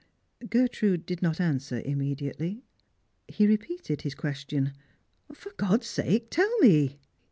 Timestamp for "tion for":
4.49-5.51